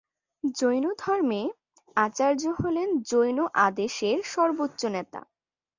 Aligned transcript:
জৈনধর্মে, 0.57 1.41
আচার্য 1.97 2.43
হলেন 2.59 2.89
জৈন 3.09 3.37
আদেশের 3.61 4.17
সর্বোচ্চ 4.33 4.81
নেতা। 4.95 5.21